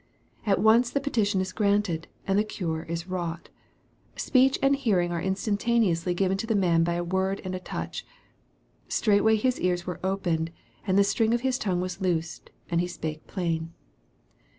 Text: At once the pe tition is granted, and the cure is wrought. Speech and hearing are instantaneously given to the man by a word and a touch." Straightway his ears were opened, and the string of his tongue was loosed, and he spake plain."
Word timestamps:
At 0.47 0.57
once 0.59 0.89
the 0.89 0.99
pe 0.99 1.11
tition 1.11 1.41
is 1.41 1.53
granted, 1.53 2.07
and 2.25 2.39
the 2.39 2.43
cure 2.43 2.81
is 2.85 3.05
wrought. 3.05 3.49
Speech 4.15 4.57
and 4.59 4.75
hearing 4.75 5.11
are 5.11 5.21
instantaneously 5.21 6.15
given 6.15 6.39
to 6.39 6.47
the 6.47 6.55
man 6.55 6.83
by 6.83 6.95
a 6.95 7.03
word 7.03 7.39
and 7.45 7.53
a 7.53 7.59
touch." 7.59 8.03
Straightway 8.99 9.35
his 9.35 9.59
ears 9.59 9.85
were 9.85 9.99
opened, 10.03 10.51
and 10.87 10.97
the 10.97 11.03
string 11.03 11.35
of 11.35 11.41
his 11.41 11.59
tongue 11.59 11.81
was 11.81 12.01
loosed, 12.01 12.49
and 12.67 12.81
he 12.81 12.87
spake 12.87 13.27
plain." 13.27 13.73